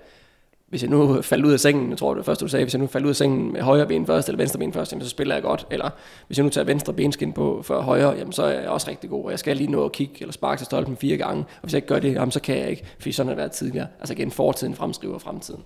[0.70, 2.74] hvis jeg nu falder ud af sengen, jeg tror det var første du sagde, hvis
[2.74, 5.04] jeg nu falder ud af sengen med højre ben først, eller venstre ben først, jamen,
[5.04, 5.68] så spiller jeg godt.
[5.72, 5.90] Eller
[6.28, 9.10] hvis jeg nu tager venstre benskin på for højre, jamen, så er jeg også rigtig
[9.10, 11.44] god, og jeg skal lige nå at kigge eller sparke til stolpen fire gange.
[11.44, 13.38] Og hvis jeg ikke gør det, jamen, så kan jeg ikke, fordi sådan har det
[13.38, 13.88] været tidligere.
[14.00, 15.64] Altså igen, fortiden fremskriver fremtiden.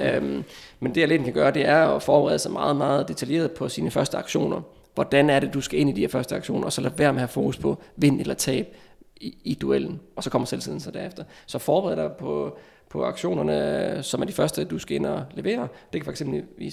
[0.00, 0.44] Øhm,
[0.80, 3.90] men det jeg kan gøre, det er at forberede sig meget, meget detaljeret på sine
[3.90, 4.60] første aktioner.
[4.94, 7.12] Hvordan er det, du skal ind i de her første aktioner, og så lad være
[7.12, 8.76] med at have fokus på vind eller tab
[9.16, 11.24] i, i duellen, og så kommer selvtiden så derefter.
[11.46, 12.58] Så forbered dig på,
[12.92, 15.68] på aktionerne, som er de første, du skal ind og levere.
[15.92, 16.22] Det kan fx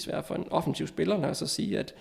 [0.08, 1.94] være for en offensiv spiller, lad os så sige, at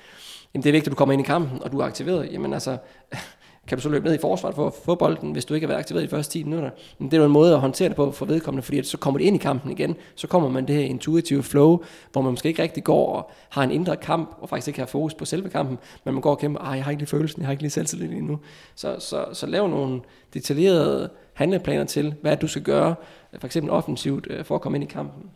[0.53, 2.29] jamen, det er vigtigt, at du kommer ind i kampen, og du er aktiveret.
[2.31, 2.77] Jamen altså,
[3.67, 5.67] kan du så løbe ned i forsvaret for at få bolden, hvis du ikke har
[5.67, 6.69] været aktiveret i de første 10 minutter.
[6.97, 8.97] Men det er jo en måde at håndtere det på for vedkommende, fordi at så
[8.97, 12.31] kommer det ind i kampen igen, så kommer man det her intuitive flow, hvor man
[12.31, 15.25] måske ikke rigtig går og har en indre kamp, og faktisk ikke har fokus på
[15.25, 17.63] selve kampen, men man går og kæmper, jeg har ikke lige følelsen, jeg har ikke
[17.63, 18.39] lige selvtillid endnu.
[18.75, 20.01] Så, så, så lav nogle
[20.33, 22.95] detaljerede handleplaner til, hvad du skal gøre,
[23.39, 25.31] for eksempel offensivt, øh, for at komme ind i kampen.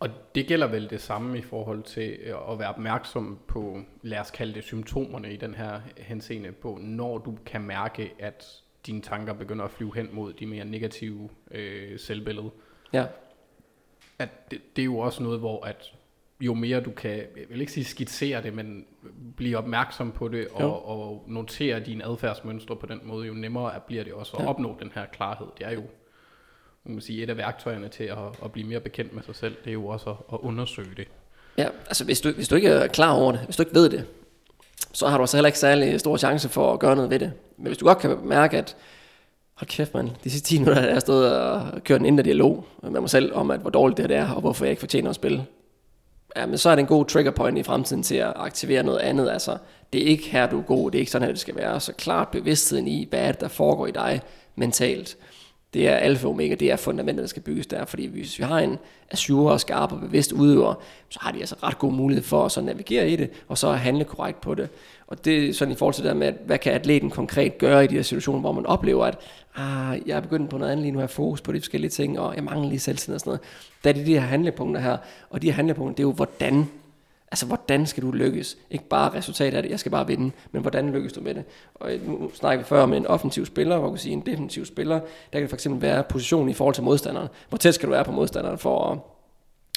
[0.00, 4.18] Og det gælder vel det samme i forhold til øh, at være opmærksom på, lad
[4.18, 8.44] os kalde det symptomerne i den her henseende på, når du kan mærke, at
[8.86, 12.50] dine tanker begynder at flyve hen mod de mere negative øh, selvbillede.
[12.92, 13.06] Ja.
[14.18, 15.92] At det, det er jo også noget, hvor at
[16.46, 18.84] jo mere du kan, jeg vil ikke sige skitsere det, men
[19.36, 24.04] blive opmærksom på det og, og notere dine adfærdsmønstre på den måde, jo nemmere bliver
[24.04, 24.48] det også at ja.
[24.48, 25.46] opnå den her klarhed.
[25.58, 25.82] Det er jo
[26.84, 29.70] man sige, et af værktøjerne til at, at blive mere bekendt med sig selv, det
[29.70, 31.08] er jo også at, at undersøge det.
[31.58, 33.90] Ja, altså hvis du, hvis du ikke er klar over det, hvis du ikke ved
[33.90, 34.04] det,
[34.92, 37.32] så har du altså heller ikke særlig stor chance for at gøre noget ved det.
[37.56, 38.76] Men hvis du godt kan mærke, at
[39.54, 42.64] hold kæft man, de sidste 10 minutter, jeg har stået og kørt en indre dialog
[42.82, 45.14] med mig selv om, at hvor dårligt det er, og hvorfor jeg ikke fortjener at
[45.14, 45.46] spille
[46.36, 49.30] jamen, så er det en god trigger point i fremtiden til at aktivere noget andet.
[49.30, 49.56] Altså,
[49.92, 51.80] det er ikke her, du er god, det er ikke sådan, her, det skal være.
[51.80, 54.20] Så klart bevidstheden i, hvad er det, der foregår i dig
[54.56, 55.16] mentalt
[55.74, 58.44] det er alfa og omega, det er fundamentet, der skal bygges der, fordi hvis vi
[58.44, 58.78] har en
[59.10, 60.74] Azure, skarp og bevidst udøver,
[61.08, 63.72] så har de altså ret god mulighed for at så navigere i det, og så
[63.72, 64.68] handle korrekt på det.
[65.06, 67.58] Og det er sådan i forhold til det der med, at hvad kan atleten konkret
[67.58, 69.18] gøre i de her situationer, hvor man oplever, at
[69.56, 71.90] ah, jeg er begyndt på noget andet lige nu, jeg har fokus på de forskellige
[71.90, 73.40] ting, og jeg mangler lige selvtillid og sådan noget.
[73.84, 74.96] Der er det de her handlepunkter her,
[75.30, 76.68] og de her handlepunkter, det er jo, hvordan
[77.32, 78.56] Altså, hvordan skal du lykkes?
[78.70, 81.44] Ikke bare resultatet af det, jeg skal bare vinde, men hvordan lykkes du med det?
[81.74, 85.00] Og nu snakker vi før om en offensiv spiller, hvor kan sige en defensiv spiller.
[85.32, 87.28] Der kan det fx være position i forhold til modstanderen.
[87.48, 88.98] Hvor tæt skal du være på modstanderen for at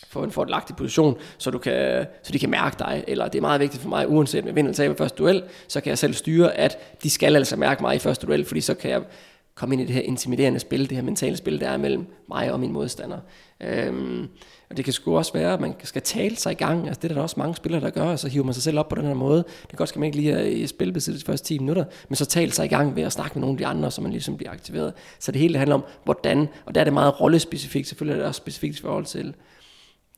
[0.07, 3.41] få en fordelagtig position, så, du kan, så de kan mærke dig, eller det er
[3.41, 5.97] meget vigtigt for mig, uanset om jeg vinder eller taber første duel, så kan jeg
[5.97, 9.01] selv styre, at de skal altså mærke mig i første duel, fordi så kan jeg
[9.55, 12.51] komme ind i det her intimiderende spil, det her mentale spil, der er mellem mig
[12.51, 13.19] og min modstander.
[13.61, 14.27] Øhm,
[14.69, 16.87] og det kan sgu også være, at man skal tale sig i gang.
[16.87, 18.79] Altså, det er der også mange spillere, der gør, og så hiver man sig selv
[18.79, 19.37] op på den her måde.
[19.37, 22.15] Det kan godt skal man ikke lige øh, i spilbesiddet de første 10 minutter, men
[22.15, 24.11] så tale sig i gang ved at snakke med nogle af de andre, så man
[24.11, 24.93] ligesom bliver aktiveret.
[25.19, 28.27] Så det hele handler om, hvordan, og der er det meget rollespecifikt, selvfølgelig er det
[28.27, 29.33] også specifikt i forhold til,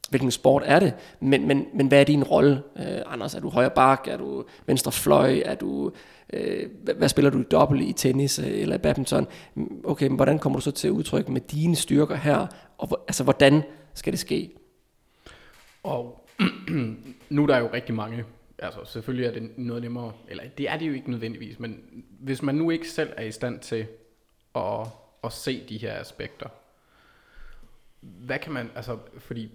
[0.09, 3.35] hvilken sport er det, men, men, men hvad er din rolle, øh, Anders?
[3.35, 4.07] Er du højre bak?
[4.07, 5.41] Er du venstre fløj?
[5.45, 5.91] Er du,
[6.33, 9.27] øh, hvad, spiller du i dobbelt i tennis øh, eller i badminton?
[9.83, 12.47] Okay, men hvordan kommer du så til at udtrykke med dine styrker her?
[12.77, 13.63] Og altså, hvordan
[13.93, 14.51] skal det ske?
[15.83, 16.27] Og
[17.29, 18.25] nu er der jo rigtig mange,
[18.59, 21.79] altså selvfølgelig er det noget nemmere, eller det er det jo ikke nødvendigvis, men
[22.19, 23.87] hvis man nu ikke selv er i stand til
[24.55, 24.87] at,
[25.23, 26.49] at se de her aspekter,
[28.01, 29.51] hvad kan man, altså fordi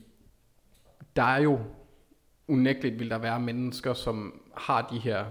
[1.17, 1.61] der er jo
[2.49, 5.25] unægteligt vil der være mennesker, som har de her,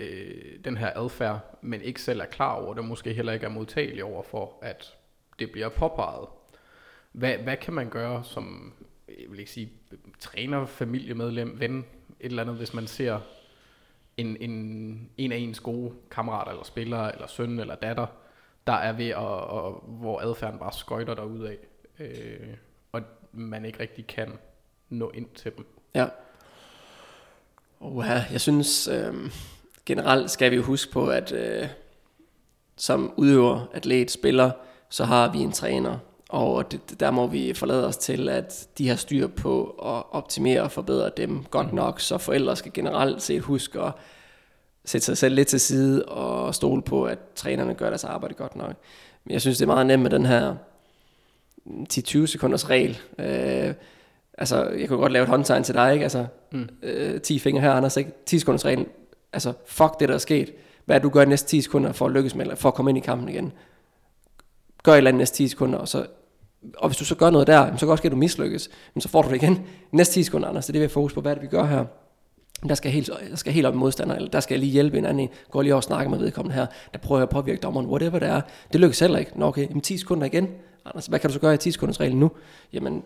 [0.00, 3.50] øh, den her adfærd, men ikke selv er klar over det, måske heller ikke er
[3.50, 4.96] modtagelig over for, at
[5.38, 6.28] det bliver påpeget.
[7.12, 8.74] Hvad, hvad kan man gøre som,
[9.08, 9.72] jeg vil ikke sige,
[10.18, 11.78] træner, familiemedlem, ven,
[12.20, 13.20] et eller andet, hvis man ser
[14.16, 18.06] en, en, en af ens gode kammerater, eller spillere, eller søn, eller datter,
[18.66, 21.14] der er ved at, og, hvor adfærden bare skøjter
[21.46, 21.58] af,
[21.98, 22.54] øh,
[22.92, 24.38] og man ikke rigtig kan
[24.88, 25.66] nå ind til dem.
[25.94, 26.08] Ja.
[27.80, 29.14] Uha, jeg synes øh,
[29.86, 31.68] generelt skal vi jo huske på, at øh,
[32.76, 34.50] som udøver, atlet, spiller,
[34.88, 38.88] så har vi en træner, og det, der må vi forlade os til, at de
[38.88, 41.74] har styr på at optimere og forbedre dem godt mm.
[41.74, 43.92] nok, så forældre skal generelt set huske at
[44.84, 48.56] sætte sig selv lidt til side og stole på, at trænerne gør deres arbejde godt
[48.56, 48.74] nok.
[49.24, 50.54] Men jeg synes, det er meget nemt med den her
[51.66, 52.98] 10-20 sekunders regel.
[53.18, 53.74] Øh,
[54.38, 56.02] altså, jeg kunne godt lave et håndtegn til dig, ikke?
[56.02, 56.68] Altså, mm.
[56.82, 58.10] øh, 10 fingre her, Anders, ikke?
[58.26, 58.86] 10 sekunders regel.
[59.32, 60.52] Altså, fuck det, der er sket.
[60.84, 62.68] Hvad er det, du gør i næste 10 sekunder for at lykkes med, eller for
[62.68, 63.52] at komme ind i kampen igen?
[64.82, 66.06] Gør et eller andet næste 10 sekunder, og så
[66.76, 68.70] og hvis du så gør noget der, så kan også ske, at du mislykkes.
[68.94, 69.66] Men så får du det igen.
[69.92, 71.20] Næste 10 sekunder, Anders, det er det, vi har fokus på.
[71.20, 71.84] Hvad er det, vi gør her?
[72.68, 74.98] Der skal, helt, der skal helt op i modstander, eller der skal jeg lige hjælpe
[74.98, 75.28] en anden.
[75.50, 76.66] Går lige over og snakke med vedkommende her.
[76.92, 78.40] Der prøver jeg at påvirke dommeren, whatever det er.
[78.72, 79.38] Det lykkes heller ikke.
[79.38, 80.48] Nå okay, jamen 10 sekunder igen.
[80.84, 82.30] Anders, hvad kan du så gøre i 10 sekunders regel nu?
[82.72, 83.02] Jamen,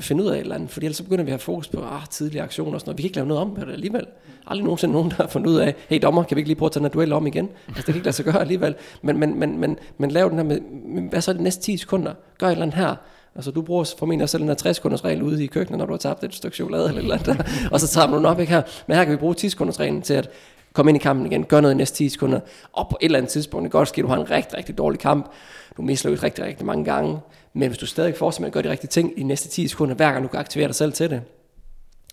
[0.00, 1.82] finde ud af et eller andet, fordi ellers så begynder vi at have fokus på
[1.82, 2.98] ah, tidlige aktioner og sådan noget.
[2.98, 4.06] Vi kan ikke lave noget om det alligevel.
[4.46, 6.66] Aldrig nogensinde nogen, der har fundet ud af, hey dommer, kan vi ikke lige prøve
[6.68, 7.48] at tage den duel om igen?
[7.68, 8.74] Altså, det kan ikke lade sig gøre alligevel.
[9.02, 10.60] Men, men, men, men, men lav den her med,
[11.10, 12.14] hvad så de næste 10 sekunder?
[12.38, 12.94] Gør et eller andet her.
[13.36, 15.92] Altså du bruger formentlig også den her 60 sekunders regel ude i køkkenet, når du
[15.92, 18.52] har tabt et stykke chokolade eller, eller andet, og så tager man den op ikke
[18.52, 18.62] her.
[18.86, 20.30] Men her kan vi bruge 10 sekunders reglen til at
[20.72, 22.40] komme ind i kampen igen, gøre noget i næste 10 sekunder,
[22.72, 24.58] og på et eller andet tidspunkt, det kan godt ske, at du har en rigtig,
[24.58, 25.30] rigtig dårlig kamp,
[25.76, 27.18] du mislykkes rigtig, rigtig mange gange,
[27.52, 29.68] men hvis du stadig fortsætter med at gøre de rigtige ting i de næste 10
[29.68, 31.22] sekunder, hver gang du kan aktivere dig selv til det,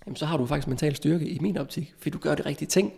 [0.06, 2.68] jamen så har du faktisk mental styrke i min optik, fordi du gør de rigtige
[2.68, 2.94] ting.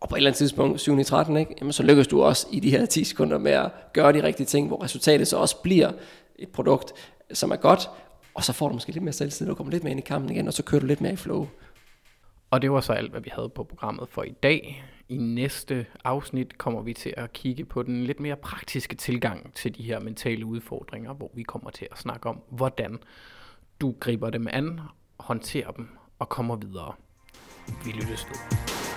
[0.00, 0.98] Og på et eller andet tidspunkt, 7.
[0.98, 1.54] i 13, ikke?
[1.60, 4.46] Jamen, så lykkes du også i de her 10 sekunder med at gøre de rigtige
[4.46, 5.90] ting, hvor resultatet så også bliver
[6.38, 6.92] et produkt,
[7.32, 7.88] som er godt,
[8.34, 10.30] og så får du måske lidt mere selvtid, du kommer lidt mere ind i kampen
[10.30, 11.48] igen, og så kører du lidt mere i flow.
[12.50, 14.84] Og det var så alt, hvad vi havde på programmet for i dag.
[15.08, 19.76] I næste afsnit kommer vi til at kigge på den lidt mere praktiske tilgang til
[19.76, 22.98] de her mentale udfordringer, hvor vi kommer til at snakke om, hvordan
[23.80, 24.80] du griber dem an,
[25.20, 26.92] håndterer dem og kommer videre.
[27.84, 28.93] Vi lyttes ved.